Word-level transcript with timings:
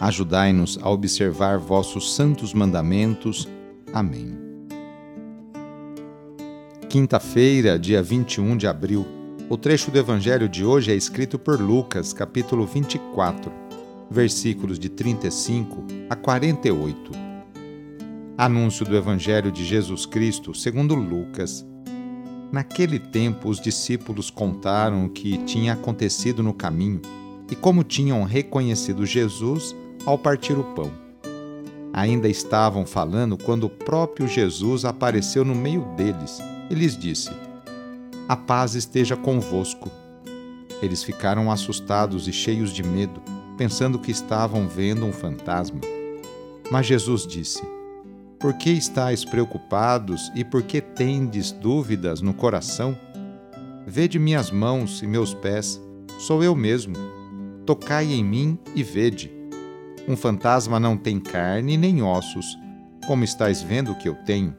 Ajudai-nos 0.00 0.78
a 0.82 0.90
observar 0.90 1.58
vossos 1.58 2.14
santos 2.14 2.52
mandamentos. 2.52 3.48
Amém. 3.92 4.36
Quinta-feira, 6.88 7.78
dia 7.78 8.02
21 8.02 8.56
de 8.56 8.66
abril. 8.66 9.06
O 9.48 9.56
trecho 9.56 9.90
do 9.90 9.98
evangelho 9.98 10.48
de 10.48 10.64
hoje 10.64 10.90
é 10.90 10.96
escrito 10.96 11.38
por 11.38 11.60
Lucas, 11.60 12.12
capítulo 12.12 12.66
24, 12.66 13.52
versículos 14.10 14.78
de 14.78 14.88
35 14.88 15.84
a 16.10 16.16
48. 16.16 17.12
Anúncio 18.36 18.84
do 18.84 18.96
evangelho 18.96 19.52
de 19.52 19.64
Jesus 19.64 20.06
Cristo, 20.06 20.52
segundo 20.54 20.94
Lucas. 20.96 21.64
Naquele 22.50 22.98
tempo, 22.98 23.48
os 23.48 23.60
discípulos 23.60 24.28
contaram 24.28 25.06
o 25.06 25.10
que 25.10 25.38
tinha 25.44 25.74
acontecido 25.74 26.42
no 26.42 26.52
caminho 26.52 27.00
e 27.50 27.54
como 27.54 27.84
tinham 27.84 28.24
reconhecido 28.24 29.06
Jesus 29.06 29.74
ao 30.06 30.18
partir 30.18 30.58
o 30.58 30.64
pão. 30.74 30.90
Ainda 31.92 32.28
estavam 32.28 32.84
falando 32.84 33.36
quando 33.38 33.64
o 33.64 33.70
próprio 33.70 34.26
Jesus 34.26 34.84
apareceu 34.84 35.44
no 35.44 35.54
meio 35.54 35.82
deles 35.96 36.40
e 36.68 36.74
lhes 36.74 36.96
disse: 36.96 37.30
A 38.28 38.36
paz 38.36 38.74
esteja 38.74 39.16
convosco. 39.16 39.90
Eles 40.82 41.04
ficaram 41.04 41.50
assustados 41.50 42.26
e 42.26 42.32
cheios 42.32 42.72
de 42.72 42.82
medo, 42.82 43.22
pensando 43.56 43.98
que 43.98 44.10
estavam 44.10 44.68
vendo 44.68 45.06
um 45.06 45.12
fantasma. 45.12 45.80
Mas 46.70 46.86
Jesus 46.86 47.26
disse: 47.26 47.62
Por 48.40 48.54
que 48.54 48.70
estáis 48.70 49.24
preocupados 49.24 50.32
e 50.34 50.44
por 50.44 50.62
que 50.64 50.80
tendes 50.80 51.52
dúvidas 51.52 52.20
no 52.20 52.34
coração? 52.34 52.98
Vede 53.86 54.18
minhas 54.18 54.50
mãos 54.50 55.02
e 55.02 55.06
meus 55.06 55.32
pés, 55.32 55.80
sou 56.18 56.42
eu 56.42 56.56
mesmo. 56.56 56.96
Tocai 57.64 58.12
em 58.12 58.24
mim 58.24 58.58
e 58.74 58.82
vede. 58.82 59.30
Um 60.06 60.16
fantasma 60.16 60.78
não 60.78 60.98
tem 60.98 61.18
carne 61.18 61.78
nem 61.78 62.02
ossos, 62.02 62.58
como 63.06 63.24
estáis 63.24 63.62
vendo 63.62 63.94
que 63.94 64.06
eu 64.06 64.14
tenho. 64.14 64.54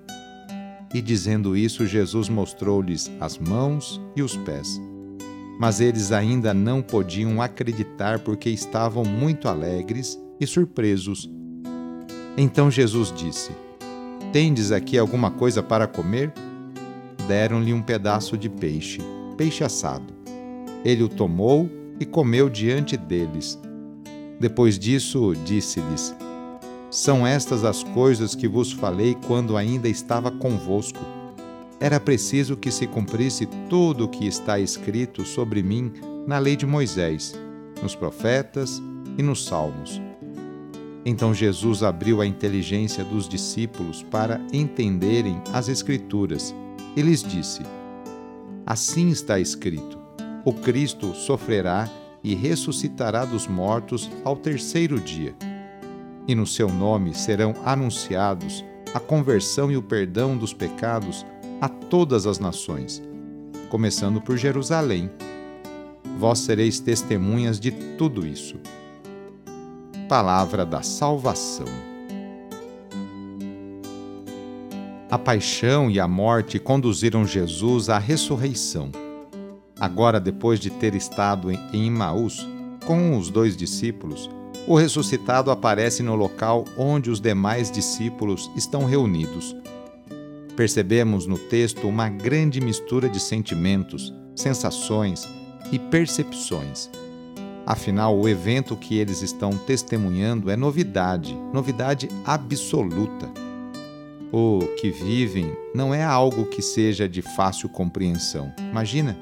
E 0.91 1.01
dizendo 1.01 1.55
isso, 1.55 1.85
Jesus 1.85 2.29
mostrou-lhes 2.29 3.11
as 3.19 3.37
mãos 3.37 4.01
e 4.15 4.23
os 4.23 4.35
pés. 4.37 4.81
Mas 5.59 5.79
eles 5.79 6.11
ainda 6.11 6.53
não 6.53 6.81
podiam 6.81 7.41
acreditar 7.41 8.19
porque 8.19 8.49
estavam 8.49 9.03
muito 9.03 9.47
alegres 9.47 10.19
e 10.39 10.47
surpresos. 10.47 11.29
Então 12.35 12.71
Jesus 12.71 13.13
disse: 13.15 13.51
Tendes 14.33 14.71
aqui 14.71 14.97
alguma 14.97 15.29
coisa 15.29 15.61
para 15.61 15.85
comer? 15.85 16.33
Deram-lhe 17.27 17.71
um 17.71 17.81
pedaço 17.81 18.35
de 18.35 18.49
peixe, 18.49 18.99
peixe 19.37 19.63
assado. 19.63 20.13
Ele 20.83 21.03
o 21.03 21.09
tomou 21.09 21.69
e 21.99 22.05
comeu 22.05 22.49
diante 22.49 22.97
deles 22.97 23.59
depois 24.39 24.77
disso, 24.77 25.33
disse-lhes: 25.45 26.15
São 26.91 27.25
estas 27.25 27.63
as 27.63 27.83
coisas 27.83 28.35
que 28.35 28.47
vos 28.47 28.71
falei 28.71 29.15
quando 29.27 29.57
ainda 29.57 29.87
estava 29.87 30.31
convosco. 30.31 30.99
Era 31.79 31.99
preciso 31.99 32.55
que 32.55 32.71
se 32.71 32.87
cumprisse 32.87 33.45
tudo 33.69 34.05
o 34.05 34.09
que 34.09 34.25
está 34.25 34.59
escrito 34.59 35.25
sobre 35.25 35.61
mim 35.61 35.91
na 36.25 36.39
lei 36.39 36.55
de 36.55 36.65
Moisés, 36.65 37.33
nos 37.81 37.95
profetas 37.95 38.81
e 39.17 39.23
nos 39.23 39.45
salmos. 39.45 40.01
Então 41.05 41.33
Jesus 41.33 41.83
abriu 41.83 42.19
a 42.19 42.25
inteligência 42.25 43.03
dos 43.03 43.29
discípulos 43.29 44.01
para 44.03 44.41
entenderem 44.51 45.39
as 45.53 45.69
Escrituras 45.69 46.55
e 46.95 47.01
lhes 47.01 47.21
disse: 47.21 47.61
Assim 48.65 49.09
está 49.09 49.39
escrito: 49.39 49.99
o 50.43 50.53
Cristo 50.53 51.13
sofrerá 51.13 51.89
e 52.25 52.33
ressuscitará 52.33 53.23
dos 53.23 53.45
mortos 53.47 54.09
ao 54.23 54.35
terceiro 54.35 54.99
dia. 54.99 55.35
E 56.27 56.33
no 56.33 56.47
seu 56.47 56.67
nome 56.67 57.13
serão 57.13 57.53
anunciados 57.63 58.65
a 58.95 58.99
conversão 58.99 59.71
e 59.71 59.77
o 59.77 59.83
perdão 59.83 60.35
dos 60.35 60.51
pecados 60.51 61.23
a 61.61 61.69
todas 61.69 62.25
as 62.25 62.39
nações, 62.39 63.01
começando 63.69 64.19
por 64.19 64.37
Jerusalém. 64.37 65.07
Vós 66.17 66.39
sereis 66.39 66.79
testemunhas 66.79 67.59
de 67.59 67.69
tudo 67.69 68.25
isso. 68.25 68.55
Palavra 70.09 70.65
da 70.65 70.81
Salvação. 70.81 71.67
A 75.11 75.19
paixão 75.19 75.91
e 75.91 75.99
a 75.99 76.07
morte 76.07 76.57
conduziram 76.57 77.23
Jesus 77.23 77.87
à 77.87 77.99
ressurreição. 77.99 79.04
Agora, 79.79 80.19
depois 80.19 80.59
de 80.59 80.69
ter 80.69 80.95
estado 80.95 81.51
em 81.51 81.85
Imaús 81.85 82.47
com 82.85 83.17
os 83.17 83.29
dois 83.29 83.57
discípulos, 83.57 84.29
o 84.67 84.75
ressuscitado 84.75 85.51
aparece 85.51 86.01
no 86.01 86.15
local 86.15 86.65
onde 86.77 87.11
os 87.11 87.19
demais 87.19 87.69
discípulos 87.69 88.49
estão 88.55 88.85
reunidos. 88.85 89.55
Percebemos 90.55 91.27
no 91.27 91.37
texto 91.37 91.87
uma 91.87 92.09
grande 92.09 92.61
mistura 92.61 93.09
de 93.09 93.19
sentimentos, 93.19 94.13
sensações 94.35 95.27
e 95.71 95.77
percepções. 95.77 96.89
Afinal, 97.65 98.17
o 98.17 98.29
evento 98.29 98.75
que 98.75 98.97
eles 98.97 99.21
estão 99.21 99.51
testemunhando 99.51 100.49
é 100.49 100.55
novidade, 100.55 101.35
novidade 101.51 102.07
absoluta. 102.23 103.29
O 104.31 104.59
que 104.79 104.91
vivem 104.91 105.55
não 105.73 105.93
é 105.93 106.03
algo 106.03 106.45
que 106.45 106.61
seja 106.61 107.09
de 107.09 107.21
fácil 107.21 107.67
compreensão. 107.69 108.53
Imagina, 108.71 109.17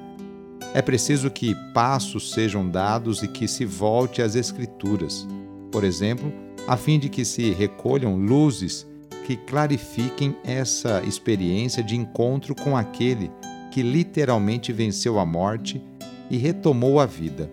é 0.74 0.82
preciso 0.82 1.30
que 1.30 1.54
passos 1.74 2.32
sejam 2.32 2.68
dados 2.68 3.22
e 3.22 3.28
que 3.28 3.48
se 3.48 3.64
volte 3.64 4.22
às 4.22 4.36
Escrituras, 4.36 5.28
por 5.72 5.84
exemplo, 5.84 6.34
a 6.68 6.76
fim 6.76 6.98
de 6.98 7.10
que 7.10 7.24
se 7.24 7.52
recolham 7.52 8.16
luzes 8.16 8.88
que 9.28 9.36
clarifiquem 9.36 10.36
essa 10.44 11.02
experiência 11.04 11.84
de 11.84 11.96
encontro 11.96 12.56
com 12.56 12.76
aquele 12.76 13.32
que 13.72 13.84
literalmente 13.84 14.74
venceu 14.74 15.20
a 15.20 15.26
morte 15.26 15.82
e 16.30 16.38
retomou 16.38 17.00
a 17.00 17.06
vida. 17.06 17.52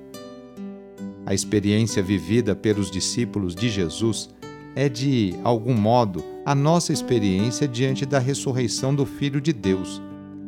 A 1.27 1.35
experiência 1.35 2.03
vivida 2.03 2.57
pelos 2.57 2.91
discípulos 2.91 3.55
de 3.55 3.69
Jesus 3.69 4.31
é, 4.75 4.89
de 4.89 5.35
algum 5.45 5.75
modo, 5.75 6.25
a 6.45 6.55
nossa 6.55 6.93
experiência 6.93 7.69
diante 7.69 8.07
da 8.07 8.19
ressurreição 8.19 8.95
do 8.95 9.05
Filho 9.05 9.41
de 9.41 9.53
Deus 9.53 10.01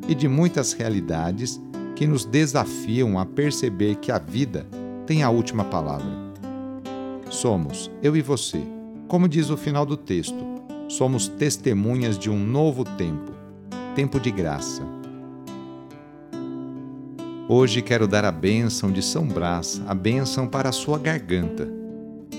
e 0.09 0.15
de 0.15 0.27
muitas 0.27 0.73
realidades 0.73 1.61
que 1.94 2.06
nos 2.06 2.25
desafiam 2.25 3.19
a 3.19 3.27
perceber 3.27 3.97
que 3.97 4.11
a 4.11 4.19
vida 4.19 4.67
tem 5.06 5.23
a 5.23 5.31
última 5.31 5.65
palavra. 5.65 6.11
Somos, 7.31 7.91
eu 8.03 8.17
e 8.17 8.23
você, 8.23 8.62
como 9.09 9.29
diz 9.29 9.50
o 9.50 9.56
final 9.56 9.85
do 9.85 9.97
texto, 9.97 10.37
somos 10.89 11.29
testemunhas 11.29 12.19
de 12.19 12.31
um 12.31 12.39
novo 12.39 12.85
tempo, 12.85 13.33
tempo 13.94 14.21
de 14.21 14.31
graça. 14.31 14.83
Hoje 17.49 17.83
quero 17.83 18.06
dar 18.06 18.25
a 18.25 18.33
bênção 18.33 18.91
de 18.91 19.03
São 19.03 19.27
Brás, 19.27 19.81
a 19.87 19.94
bênção 19.94 20.47
para 20.47 20.69
a 20.69 20.73
sua 20.73 20.99
garganta. 20.99 21.69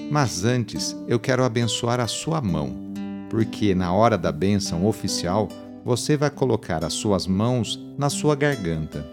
Mas 0.09 0.45
antes 0.45 0.95
eu 1.07 1.19
quero 1.19 1.43
abençoar 1.43 1.99
a 1.99 2.07
sua 2.07 2.41
mão, 2.41 2.75
porque 3.29 3.75
na 3.75 3.93
hora 3.93 4.17
da 4.17 4.31
bênção 4.31 4.85
oficial 4.85 5.49
você 5.83 6.15
vai 6.15 6.29
colocar 6.29 6.83
as 6.83 6.93
suas 6.93 7.27
mãos 7.27 7.79
na 7.97 8.09
sua 8.09 8.35
garganta. 8.35 9.12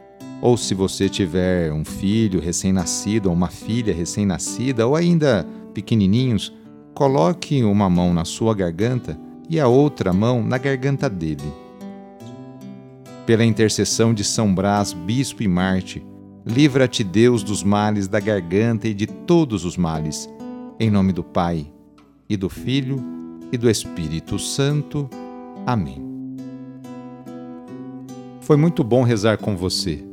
Ou 0.41 0.57
se 0.57 0.73
você 0.73 1.07
tiver 1.07 1.71
um 1.71 1.85
filho 1.85 2.41
recém-nascido 2.41 3.29
ou 3.29 3.35
uma 3.35 3.47
filha 3.47 3.93
recém-nascida 3.93 4.87
ou 4.87 4.95
ainda 4.95 5.45
pequenininhos, 5.71 6.51
coloque 6.95 7.63
uma 7.63 7.87
mão 7.89 8.11
na 8.11 8.25
sua 8.25 8.55
garganta 8.55 9.17
e 9.47 9.59
a 9.59 9.67
outra 9.67 10.11
mão 10.11 10.43
na 10.43 10.57
garganta 10.57 11.07
dele. 11.07 11.53
Pela 13.25 13.45
intercessão 13.45 14.15
de 14.15 14.23
São 14.23 14.53
Brás, 14.53 14.93
bispo 14.93 15.43
e 15.43 15.47
Marte, 15.47 16.03
livra-te 16.43 17.03
Deus 17.03 17.43
dos 17.43 17.63
males 17.63 18.07
da 18.07 18.19
garganta 18.19 18.87
e 18.87 18.95
de 18.95 19.05
todos 19.05 19.63
os 19.63 19.77
males. 19.77 20.27
Em 20.79 20.89
nome 20.89 21.13
do 21.13 21.23
Pai, 21.23 21.71
e 22.27 22.35
do 22.35 22.49
Filho, 22.49 22.99
e 23.51 23.57
do 23.57 23.69
Espírito 23.69 24.39
Santo. 24.39 25.07
Amém. 25.67 26.01
Foi 28.41 28.57
muito 28.57 28.83
bom 28.83 29.03
rezar 29.03 29.37
com 29.37 29.55
você. 29.55 30.10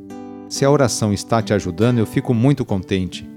Se 0.49 0.65
a 0.65 0.71
oração 0.71 1.13
está 1.13 1.43
te 1.43 1.53
ajudando, 1.53 1.99
eu 1.99 2.07
fico 2.07 2.33
muito 2.33 2.65
contente. 2.65 3.29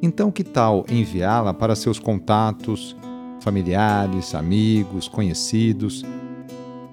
Então, 0.00 0.32
que 0.32 0.42
tal 0.42 0.86
enviá-la 0.88 1.52
para 1.52 1.76
seus 1.76 1.98
contatos, 1.98 2.96
familiares, 3.42 4.34
amigos, 4.34 5.06
conhecidos? 5.06 6.02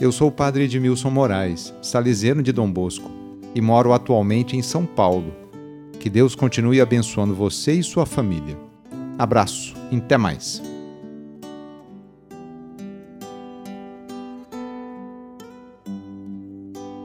Eu 0.01 0.12
sou 0.12 0.27
o 0.27 0.31
padre 0.31 0.65
Edmilson 0.65 1.10
Moraes, 1.10 1.74
salesiano 1.81 2.44
de 2.44 2.51
Dom 2.51 2.69
Bosco, 2.69 3.10
e 3.56 3.62
moro 3.62 3.94
atualmente 3.94 4.57
em 4.57 4.62
São 4.62 4.86
Paulo. 4.86 5.33
Que 5.98 6.10
Deus 6.10 6.36
continue 6.36 6.81
abençoando 6.81 7.33
você 7.33 7.71
e 7.71 7.83
sua 7.83 8.06
família. 8.06 8.57
Abraço, 9.18 9.74
até 9.95 10.18
mais. 10.18 10.62